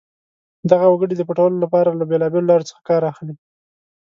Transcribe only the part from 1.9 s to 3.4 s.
له بېلابېلو لارو څخه کار اخلي.